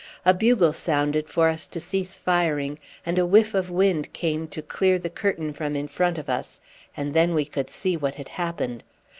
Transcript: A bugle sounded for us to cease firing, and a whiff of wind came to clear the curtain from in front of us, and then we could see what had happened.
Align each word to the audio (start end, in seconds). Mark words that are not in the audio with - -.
A 0.25 0.33
bugle 0.33 0.73
sounded 0.73 1.29
for 1.29 1.47
us 1.47 1.67
to 1.67 1.79
cease 1.79 2.17
firing, 2.17 2.79
and 3.05 3.19
a 3.19 3.25
whiff 3.27 3.53
of 3.53 3.69
wind 3.69 4.11
came 4.13 4.47
to 4.47 4.63
clear 4.63 4.97
the 4.97 5.11
curtain 5.11 5.53
from 5.53 5.75
in 5.75 5.87
front 5.87 6.17
of 6.17 6.27
us, 6.27 6.59
and 6.97 7.13
then 7.13 7.35
we 7.35 7.45
could 7.45 7.69
see 7.69 7.95
what 7.95 8.15
had 8.15 8.29
happened. 8.29 8.81